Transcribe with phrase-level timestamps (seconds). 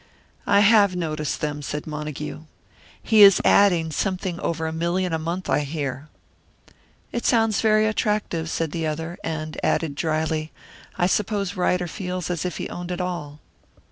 [0.47, 2.45] "I have noticed them," said Montague.
[3.03, 6.09] "He is adding something over a million a month, I hear."
[7.11, 10.51] "It sounds very attractive," said the other; and added, drily,
[10.97, 13.41] "I suppose Ryder feels as if he owned it all."